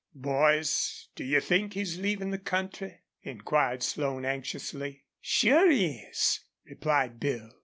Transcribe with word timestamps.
"Boys, 0.15 1.09
do 1.15 1.23
you 1.23 1.39
think 1.39 1.73
he's 1.75 1.99
leavin' 1.99 2.31
the 2.31 2.39
country?" 2.39 3.01
inquired 3.21 3.83
Slone, 3.83 4.25
anxiously. 4.25 5.03
"Sure 5.19 5.69
he 5.69 5.97
is," 6.09 6.39
replied 6.65 7.19
Bill. 7.19 7.51